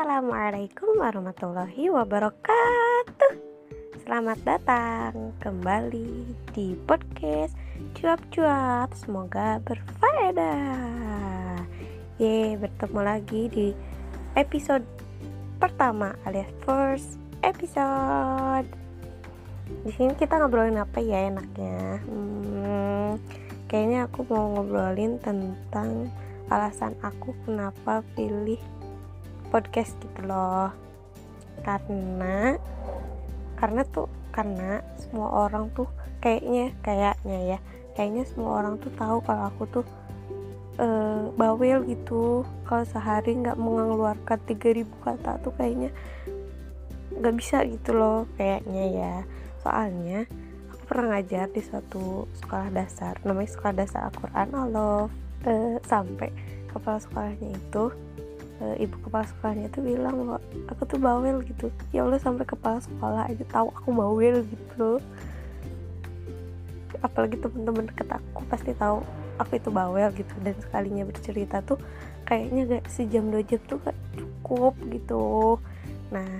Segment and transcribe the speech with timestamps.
[0.00, 3.32] Assalamualaikum warahmatullahi wabarakatuh.
[4.00, 6.24] Selamat datang kembali
[6.56, 7.52] di podcast
[7.92, 8.96] Cuap-cuap.
[8.96, 10.48] Semoga berfaedah.
[12.16, 13.76] Ye, bertemu lagi di
[14.40, 14.88] episode
[15.60, 18.72] pertama alias first episode.
[19.84, 22.00] Di sini kita ngobrolin apa ya enaknya?
[22.08, 23.20] Hmm,
[23.68, 26.08] kayaknya aku mau ngobrolin tentang
[26.48, 28.79] alasan aku kenapa pilih
[29.50, 30.70] podcast gitu loh.
[31.66, 32.56] Karena
[33.60, 35.90] karena tuh karena semua orang tuh
[36.24, 37.58] kayaknya kayaknya ya
[37.92, 39.84] kayaknya semua orang tuh tahu kalau aku tuh
[40.80, 42.46] uh, bawel gitu.
[42.64, 45.90] Kalau sehari nggak mengeluarkan 3000 kata tuh kayaknya
[47.20, 49.14] nggak bisa gitu loh kayaknya ya.
[49.60, 50.24] Soalnya
[50.72, 55.12] aku pernah ngajar di suatu sekolah dasar namanya sekolah dasar Al-Quran Allah
[55.44, 56.32] uh, sampai
[56.70, 57.92] kepala sekolahnya itu
[58.60, 61.72] uh, ibu kepala sekolahnya itu bilang bahwa aku tuh bawel gitu.
[61.90, 65.00] Ya Allah sampai kepala sekolah aja tahu aku bawel gitu.
[67.00, 69.00] Apalagi teman-teman deket aku pasti tahu
[69.40, 70.34] aku itu bawel gitu.
[70.44, 71.80] Dan sekalinya bercerita tuh
[72.28, 75.56] kayaknya gak sejam dua jam tuh gak cukup gitu.
[76.12, 76.30] Nah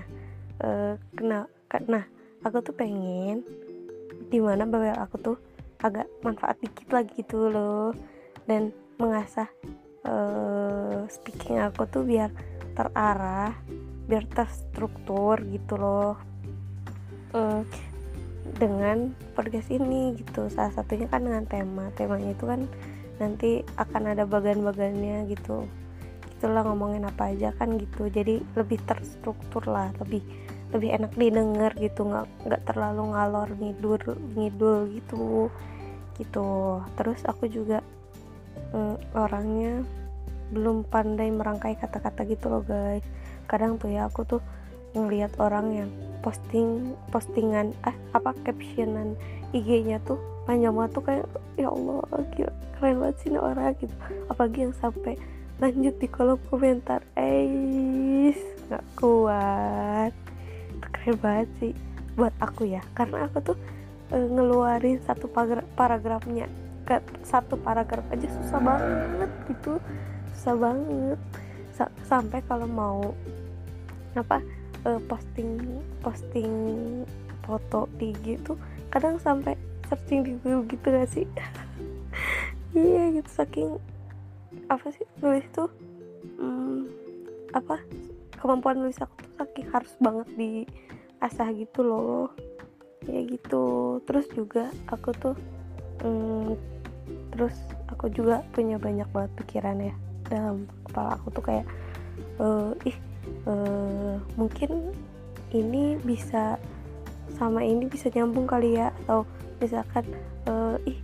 [0.61, 1.49] uh, kena
[1.89, 2.05] nah
[2.45, 3.41] aku tuh pengen
[4.31, 5.37] di mana bawel aku tuh
[5.81, 7.97] agak manfaat dikit lagi gitu loh.
[8.45, 9.49] Dan mengasah
[10.07, 12.31] uh, speaking aku tuh biar
[12.77, 13.53] terarah
[14.11, 16.19] biar terstruktur gitu loh.
[17.31, 17.63] Uh,
[18.59, 20.51] dengan podcast ini gitu.
[20.51, 21.95] Salah satunya kan dengan tema.
[21.95, 22.67] Temanya itu kan
[23.23, 25.71] nanti akan ada bagian-bagiannya gitu.
[26.37, 28.11] Itulah ngomongin apa aja kan gitu.
[28.11, 30.25] Jadi lebih terstruktur lah lebih
[30.75, 32.09] lebih enak didengar gitu.
[32.09, 34.03] Nggak nggak terlalu ngalor ngidul
[34.35, 35.49] ngidul gitu.
[36.19, 36.49] Gitu.
[36.99, 37.85] Terus aku juga
[38.75, 39.85] mm, orangnya
[40.51, 43.05] belum pandai merangkai kata-kata gitu loh guys.
[43.47, 44.43] Kadang tuh ya aku tuh
[44.95, 49.15] ngelihat orang yang posting postingan ah apa captionan
[49.55, 52.03] IG-nya tuh panjang banget tuh kayak ya Allah
[52.35, 53.95] gila, keren banget sih orang gitu.
[54.27, 55.15] Apalagi yang sampai
[55.61, 58.35] lanjut di kolom komentar eh
[58.67, 60.13] nggak kuat.
[60.91, 61.73] Keren banget sih
[62.19, 62.83] buat aku ya.
[62.95, 63.57] Karena aku tuh
[64.11, 66.51] e, ngeluarin satu paragraf paragrafnya
[67.23, 69.79] satu paragraf aja susah banget gitu.
[70.35, 71.19] Susah banget.
[71.77, 73.15] Sa sampai kalau mau
[74.19, 74.43] apa
[74.83, 76.51] e, posting posting
[77.47, 78.59] foto di gitu
[78.91, 79.55] kadang sampai
[79.87, 81.27] searching di Google gitu gak sih?
[82.71, 83.71] Iya gitu saking
[84.71, 85.67] apa sih nulis itu
[86.39, 86.87] hmm,
[87.51, 87.83] apa
[88.39, 90.51] kemampuan nulis aku tuh saking harus banget di
[91.19, 92.31] asah gitu loh.
[93.11, 93.99] Ya gitu.
[94.07, 95.35] Terus juga aku tuh
[96.07, 96.55] hmm,
[97.41, 97.57] terus
[97.89, 99.97] aku juga punya banyak banget pikiran ya
[100.29, 101.67] dalam kepala aku tuh kayak
[102.37, 102.93] uh, ih
[103.49, 104.93] uh, mungkin
[105.57, 106.61] ini bisa
[107.41, 109.25] sama ini bisa nyambung kali ya atau
[109.57, 110.05] misalkan
[110.53, 111.01] uh, ih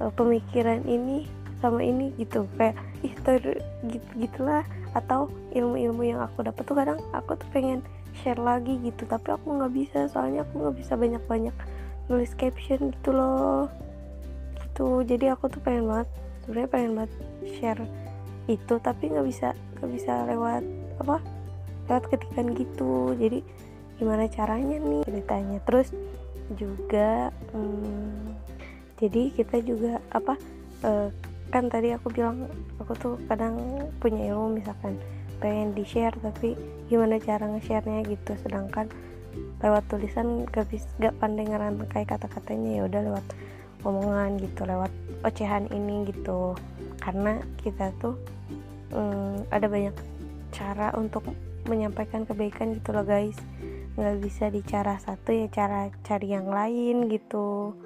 [0.00, 1.28] uh, pemikiran ini
[1.60, 4.64] sama ini gitu kayak ih ter gitu gitulah
[4.96, 7.84] atau ilmu-ilmu yang aku dapat tuh kadang aku tuh pengen
[8.24, 11.52] share lagi gitu tapi aku nggak bisa soalnya aku nggak bisa banyak-banyak
[12.08, 13.68] nulis caption gitu loh
[14.74, 15.06] gitu.
[15.06, 16.10] Jadi aku tuh pengen banget
[16.42, 17.12] sebenarnya pengen banget
[17.54, 17.82] share
[18.50, 20.66] itu tapi nggak bisa nggak bisa lewat
[20.98, 21.22] apa
[21.86, 23.14] lewat ketikan gitu.
[23.14, 23.46] Jadi
[24.02, 25.62] gimana caranya nih ceritanya?
[25.62, 25.94] Terus
[26.58, 28.34] juga hmm,
[28.98, 30.34] jadi kita juga apa
[30.82, 31.08] uh,
[31.54, 32.50] kan tadi aku bilang
[32.82, 33.54] aku tuh kadang
[34.02, 34.98] punya ilmu misalkan
[35.38, 36.58] pengen di share tapi
[36.90, 38.34] gimana cara nge-share-nya gitu.
[38.42, 38.90] Sedangkan
[39.62, 43.24] lewat tulisan gak, bisa, gak pandai kata-katanya ya udah lewat
[43.84, 44.90] omongan gitu lewat
[45.22, 46.56] ocehan ini gitu.
[46.98, 48.16] Karena kita tuh
[48.90, 49.94] um, ada banyak
[50.50, 51.28] cara untuk
[51.68, 53.36] menyampaikan kebaikan gitu loh guys.
[53.94, 57.76] Nggak bisa di cara satu ya cara cari yang lain gitu.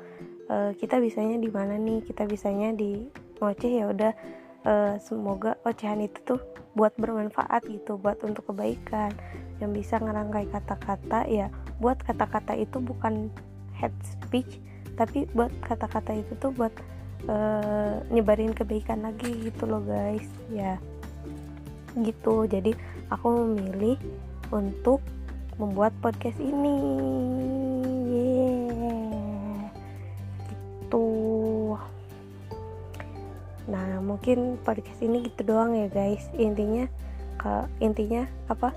[0.48, 2.00] Uh, kita bisanya di mana nih?
[2.06, 3.10] Kita bisanya di
[3.42, 4.15] ngoceh ya udah.
[4.66, 6.42] Uh, semoga ocehan itu tuh
[6.74, 9.15] buat bermanfaat gitu buat untuk kebaikan.
[9.59, 13.30] Yang bisa ngerangkai kata-kata ya buat kata-kata itu bukan
[13.74, 14.59] head speech
[14.98, 16.74] tapi buat kata-kata itu tuh buat
[17.30, 20.27] uh, nyebarin kebaikan lagi gitu loh guys.
[20.50, 20.83] Ya
[21.95, 22.50] gitu.
[22.50, 22.74] Jadi
[23.15, 23.95] aku memilih
[24.50, 24.98] untuk
[25.54, 26.77] membuat podcast ini.
[28.10, 29.71] Yeah.
[30.50, 31.06] Gitu.
[33.71, 36.27] Nah mungkin podcast ini gitu doang ya guys.
[36.34, 36.91] Intinya
[37.39, 38.74] ke intinya apa?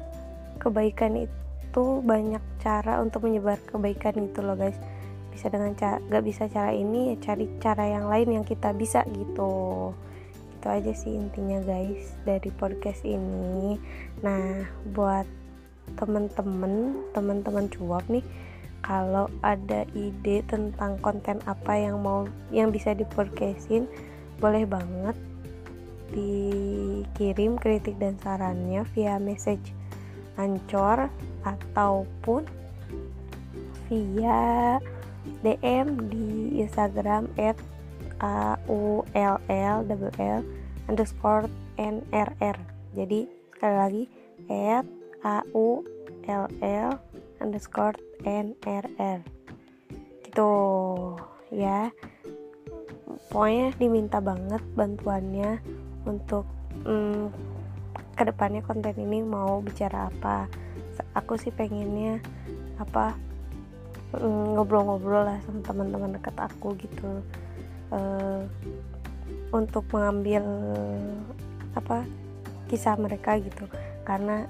[0.61, 4.77] Kebaikan itu banyak cara untuk menyebar kebaikan gitu loh guys
[5.41, 9.01] bisa dengan cara gak bisa cara ini ya cari cara yang lain yang kita bisa
[9.09, 9.89] gitu.
[10.53, 13.81] Itu aja sih intinya guys dari podcast ini.
[14.21, 15.25] Nah buat
[15.97, 18.21] temen-temen teman-teman cuap nih
[18.85, 23.89] kalau ada ide tentang konten apa yang mau yang bisa dipodcastin
[24.37, 25.17] boleh banget
[26.13, 29.73] dikirim kritik dan sarannya via message
[30.37, 31.09] ancor
[31.41, 32.45] ataupun
[33.89, 34.77] via
[35.41, 37.57] DM di Instagram at
[38.21, 40.41] a u l l double l
[40.85, 42.57] underscore nrr
[42.93, 43.25] jadi
[43.55, 44.03] sekali lagi
[44.49, 44.85] at
[45.25, 45.81] a u
[46.29, 46.89] l l
[47.41, 49.17] underscore nrr
[50.31, 50.53] gitu
[51.51, 51.91] ya.
[53.31, 55.59] Pokoknya diminta banget bantuannya
[56.07, 56.47] untuk
[56.87, 57.31] hmm,
[58.15, 60.47] ke depannya konten ini mau bicara apa.
[61.17, 62.23] Aku sih pengennya
[62.79, 63.15] apa
[64.19, 67.23] ngobrol-ngobrol lah sama teman-teman dekat aku gitu.
[67.91, 68.47] Uh,
[69.51, 70.43] untuk mengambil
[71.75, 72.07] apa
[72.71, 73.67] kisah mereka gitu.
[74.07, 74.47] Karena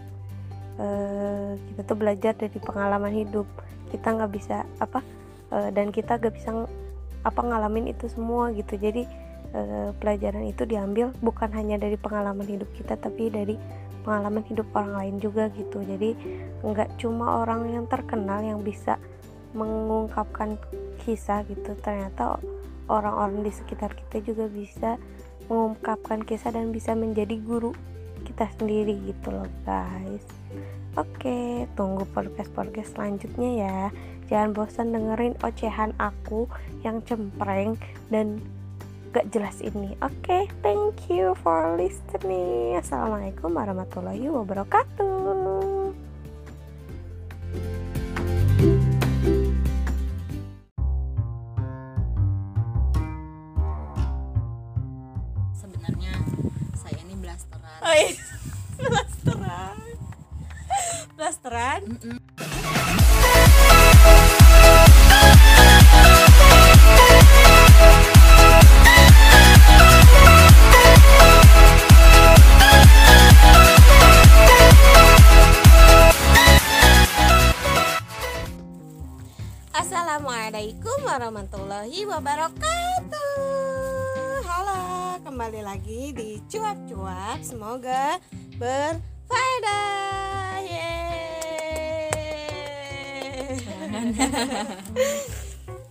[0.77, 3.49] uh, kita tuh belajar dari pengalaman hidup.
[3.89, 5.01] Kita nggak bisa apa
[5.51, 6.65] uh, dan kita gak bisa
[7.21, 8.77] apa ngalamin itu semua gitu.
[8.77, 9.05] Jadi
[9.53, 13.57] uh, pelajaran itu diambil bukan hanya dari pengalaman hidup kita tapi dari
[14.01, 15.81] pengalaman hidup orang lain juga gitu.
[15.85, 16.17] Jadi
[16.65, 18.97] nggak cuma orang yang terkenal yang bisa
[19.53, 20.55] mengungkapkan
[21.03, 21.75] kisah gitu.
[21.79, 22.39] Ternyata
[22.91, 24.99] orang-orang di sekitar kita juga bisa
[25.51, 27.75] mengungkapkan kisah dan bisa menjadi guru
[28.23, 30.23] kita sendiri gitu loh guys.
[30.99, 33.79] Oke tunggu podcast-podcast selanjutnya ya.
[34.31, 36.47] Jangan bosan dengerin ocehan aku
[36.87, 37.75] yang cempreng
[38.07, 38.39] dan
[39.11, 39.95] gak jelas ini.
[39.99, 42.79] Oke thank you for listening.
[42.79, 45.40] Assalamualaikum warahmatullahi wabarakatuh
[79.73, 83.33] Assalamualaikum warahmatullahi wabarakatuh.
[84.45, 87.41] Halo, kembali lagi di Cuap-Cuap.
[87.41, 88.21] Semoga
[88.61, 90.40] berfaedah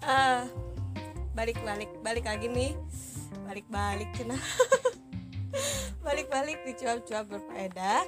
[0.05, 0.43] uh,
[1.39, 2.73] balik-balik balik lagi nih.
[3.45, 4.39] Balik-balik kena
[6.07, 8.07] balik-balik di cuap-cuap berfaedah.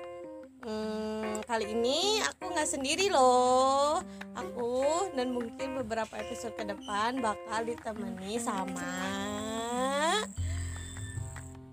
[0.63, 4.01] Hmm, kali ini aku nggak sendiri loh.
[4.39, 8.87] Aku dan mungkin beberapa episode ke depan bakal ditemani sama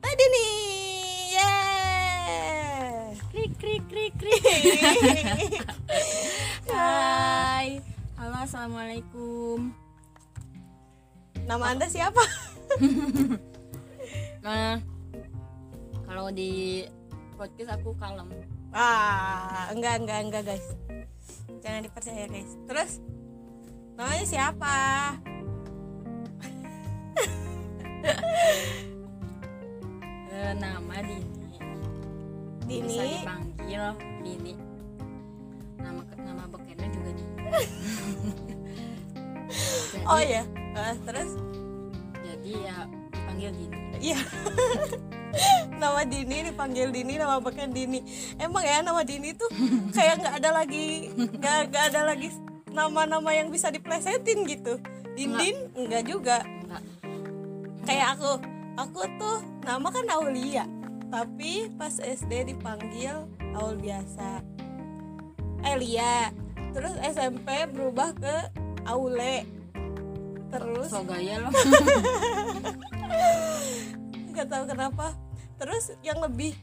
[0.01, 0.57] tadi nih.
[1.37, 1.79] Yeah
[3.29, 4.43] krik krik krik krik
[8.49, 9.69] assalamualaikum.
[11.45, 12.25] Nama anda siapa?
[14.39, 14.81] Nah
[16.09, 16.81] kalau di
[17.37, 18.25] podcast aku kalem.
[18.73, 20.65] Ah enggak enggak enggak guys.
[21.61, 22.57] Jangan dipercaya guys.
[22.65, 22.91] Terus
[23.93, 24.77] namanya siapa?
[30.29, 31.59] E, nama Dini.
[32.63, 32.87] Dini?
[32.87, 33.83] bisa dipanggil
[34.23, 34.68] Dini
[40.09, 41.31] oh ya uh, terus?
[42.25, 42.77] Jadi ya
[43.13, 43.77] dipanggil Dini.
[43.99, 44.19] Iya.
[45.81, 48.01] Nama Dini dipanggil Dini nama beken Dini.
[48.41, 49.47] Emang ya nama Dini tuh
[49.95, 52.33] kayak nggak ada lagi nggak ada lagi
[52.73, 54.81] nama-nama yang bisa diplesetin gitu.
[55.13, 56.37] Dindin enggak, enggak juga.
[56.43, 56.83] Enggak.
[57.85, 58.31] kayak aku
[58.75, 60.65] aku tuh nama kan Aulia
[61.09, 63.25] tapi pas SD dipanggil
[63.57, 64.45] Aul biasa.
[65.65, 66.33] Elia.
[66.69, 68.35] Terus SMP berubah ke
[68.85, 69.58] Aule
[70.49, 70.89] terus?
[70.89, 71.53] So gaya loh
[74.39, 75.11] nggak tahu kenapa.
[75.59, 76.55] Terus yang lebih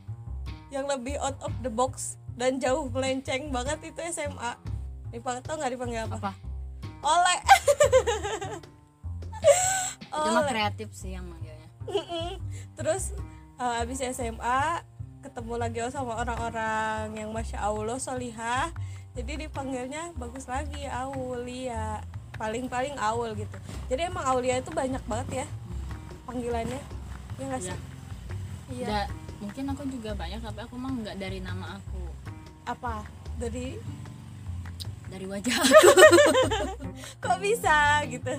[0.72, 4.56] yang lebih out of the box dan jauh melenceng banget itu SMA
[5.12, 6.16] dipanggil tau nggak dipanggil apa?
[6.16, 6.32] apa?
[7.04, 7.38] Oleh.
[10.16, 11.68] Itu mah kreatif sih yang manggilnya.
[12.80, 13.12] Terus
[13.60, 14.80] uh, habis SMA
[15.20, 18.72] ketemu lagi sama orang-orang yang masya Allah solihah.
[19.16, 22.00] Jadi dipanggilnya bagus lagi Aulia
[22.36, 23.56] paling-paling Aul gitu.
[23.88, 25.46] Jadi emang Aulia itu banyak banget ya
[26.26, 26.80] panggilannya.
[27.36, 27.78] Ya nggak sih?
[28.72, 28.86] Iya.
[28.86, 29.00] Ya,
[29.38, 32.02] mungkin aku juga banyak tapi aku mah nggak dari nama aku.
[32.66, 33.06] Apa?
[33.38, 33.78] Dari?
[35.06, 35.90] Dari wajah aku.
[37.22, 38.32] Kok bisa gitu?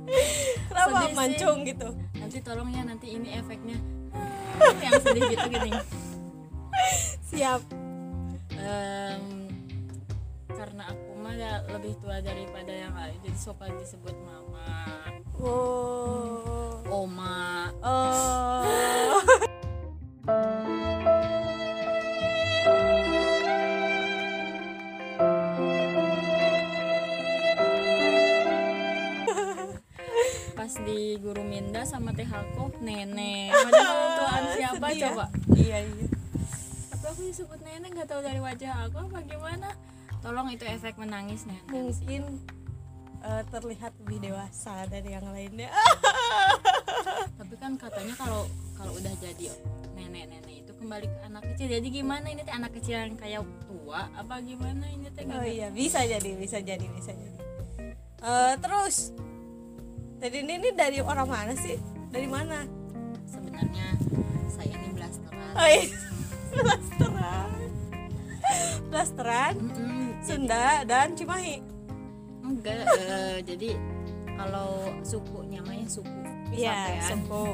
[0.72, 1.88] Kenapa mancung gitu?
[2.16, 3.76] Nanti tolong ya nanti ini efeknya.
[4.84, 5.70] Yang sedih gitu gini.
[7.30, 7.60] Siap.
[8.60, 9.24] Em,
[10.48, 13.14] karena aku mah ya lebih tua daripada yang lain.
[13.22, 14.98] Jadi sopan disebut mama
[15.38, 17.70] oh oma.
[17.86, 18.66] Oh.
[30.58, 33.54] Pas di guru Minda sama Teh Halko nenek.
[33.54, 35.06] Padahal tuan siapa Sedih ya?
[35.14, 35.30] coba?
[35.54, 36.06] Iya iya.
[36.90, 39.70] Tapi aku disebut nenek nggak tahu dari wajah aku apa gimana
[40.20, 42.22] tolong itu efek menangis nenek mungkin
[43.24, 45.72] eh, terlihat lebih dewasa dari yang lainnya.
[47.40, 48.44] Tapi kan katanya kalau
[48.76, 49.52] kalau udah jadi
[49.96, 51.66] nenek-nenek itu kembali ke anak kecil.
[51.68, 54.08] Jadi gimana ini teh anak kecil yang kayak tua?
[54.16, 55.24] Apa gimana ini teh?
[55.28, 57.38] Oh iya bisa jadi bisa jadi bisa jadi.
[58.20, 59.16] Eh, terus
[60.20, 61.80] tadi ini, ini dari orang mana sih?
[62.12, 62.68] Dari mana?
[63.24, 63.96] Sebenarnya
[64.52, 65.52] saya ini blasteran.
[65.56, 65.84] Oh iya
[66.52, 67.48] blasteran.
[68.90, 69.54] Blasteran?
[69.56, 71.56] Mm-mm, Sunda dan Cimahi.
[72.40, 73.70] Enggak eh, jadi
[74.34, 76.18] kalau sukunya mah ya suku
[76.50, 77.44] iya suku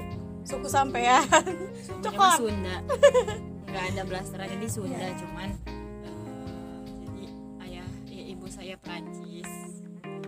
[0.42, 1.26] suku sampean.
[2.00, 2.38] Coklat.
[2.38, 2.76] Sunda.
[3.66, 5.14] Nggak ada blasteran jadi Sunda Iya.
[5.16, 7.25] cuman eh, jadi
[7.62, 9.50] ayah ya, ibu saya Prancis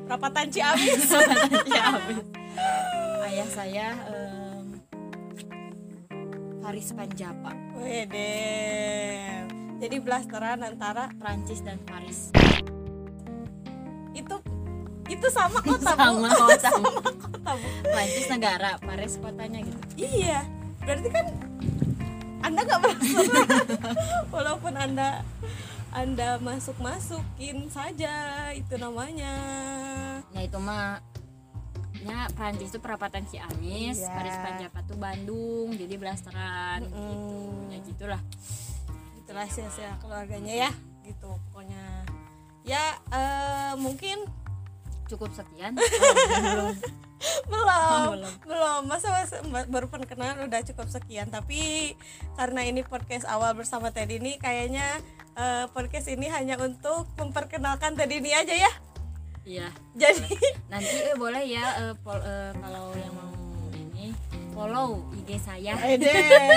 [0.05, 1.05] rapatan Ciamis.
[1.69, 2.25] Habis.
[3.29, 4.67] ayah saya em,
[6.59, 7.53] Faris Panjapa.
[7.79, 8.35] Wede
[9.79, 12.35] jadi blasteran antara Prancis dan Paris
[14.13, 14.37] itu
[15.09, 15.99] itu sama kota Bu?
[15.99, 16.69] sama kota
[17.25, 17.69] kota Bu.
[17.85, 20.45] Prancis negara Paris kotanya gitu Iya,
[20.81, 21.27] berarti kan
[22.41, 23.49] Anda nggak blasteran
[24.35, 25.23] walaupun Anda
[25.89, 28.13] Anda masuk masukin saja
[28.53, 29.33] itu namanya.
[30.29, 31.01] nah itu mah
[31.99, 34.13] ya Prancis itu perapatan Ciamis Iya.
[34.13, 37.71] Paris Panjapa tuh Bandung jadi blasteran gitu Mm.
[37.71, 38.21] ya gitulah
[39.29, 40.71] Itulah sia-sia keluarganya ya,
[41.05, 41.37] gitu.
[41.53, 42.09] Pokoknya.
[42.65, 44.25] Ya eh, mungkin
[45.05, 45.77] cukup sekian?
[45.77, 45.85] Oh,
[46.49, 46.77] belum.
[47.45, 48.09] Belum.
[48.17, 48.35] Belum.
[48.49, 48.81] belum.
[48.89, 51.29] Masa, masa baru perkenalan udah cukup sekian.
[51.29, 51.93] Tapi
[52.41, 54.97] karena ini podcast awal bersama Teddy ini kayaknya
[55.37, 58.73] eh, podcast ini hanya untuk memperkenalkan Teddy ini aja ya.
[59.45, 59.69] Iya.
[59.93, 60.29] Jadi
[60.73, 63.33] nanti eh, boleh ya eh, pol- eh, kalau yang mau
[63.77, 64.13] ini
[64.53, 65.73] follow IG saya.
[65.85, 66.13] Ede,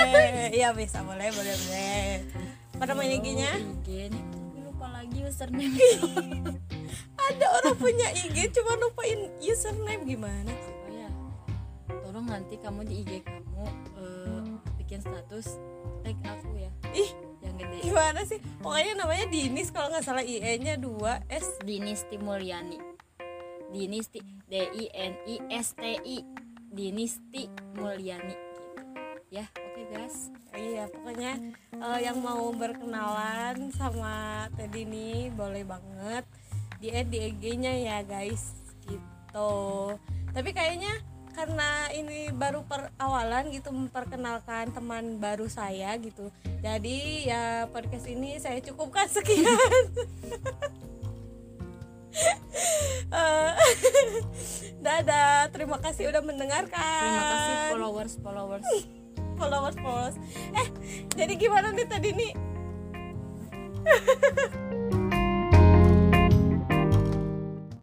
[0.60, 1.00] iya bisa.
[1.00, 2.08] Boleh boleh boleh.
[2.82, 4.24] Pada main IG-nya IG nih
[4.58, 5.70] lupa lagi username
[7.30, 10.50] ada orang punya IG cuma lupain username gimana?
[10.50, 10.74] sih?
[10.74, 11.08] oh ya
[12.02, 13.70] tolong nanti kamu di IG kamu
[14.02, 14.42] eh,
[14.82, 15.62] bikin status
[16.02, 17.10] tag aku ya Ih
[17.46, 18.42] yang gede gimana sih?
[18.58, 21.62] Pokoknya namanya Dinis kalau nggak salah IE-nya 2 S.
[21.62, 22.82] Dinisti Mulyani
[23.70, 24.18] Dinisti
[24.50, 26.18] D I N I S T I
[26.66, 27.46] Dinisti
[27.78, 28.82] Mulyani gitu
[29.38, 29.46] ya
[29.92, 31.32] guys Iya pokoknya
[31.72, 36.28] eh, yang mau berkenalan sama Teddy ini boleh banget
[36.76, 38.52] di di IG-nya ya guys
[38.84, 39.52] gitu.
[40.36, 40.92] Tapi kayaknya
[41.32, 46.28] karena ini baru perawalan gitu memperkenalkan teman baru saya gitu.
[46.60, 49.56] Jadi ya podcast ini saya cukupkan sekian.
[53.12, 53.52] Eh,
[54.84, 57.00] Dadah, terima kasih udah mendengarkan.
[57.00, 58.68] terima kasih followers followers
[59.38, 60.16] followers followers.
[60.52, 60.68] Eh,
[61.16, 62.32] jadi gimana nih tadi nih?